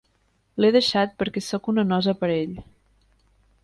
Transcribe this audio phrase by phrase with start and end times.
[0.63, 2.61] L'he deixat perquè soc una nosa per a ell.